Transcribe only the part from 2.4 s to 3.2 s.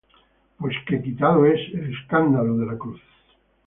de la cruz.